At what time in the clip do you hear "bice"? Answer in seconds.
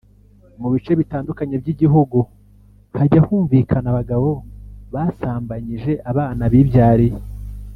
0.73-0.91